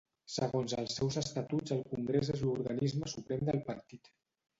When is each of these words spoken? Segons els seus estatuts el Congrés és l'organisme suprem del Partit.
Segons 0.35 0.71
els 0.77 0.95
seus 0.99 1.17
estatuts 1.21 1.73
el 1.75 1.83
Congrés 1.91 2.31
és 2.37 2.41
l'organisme 2.47 3.11
suprem 3.13 3.45
del 3.51 3.61
Partit. 3.69 4.11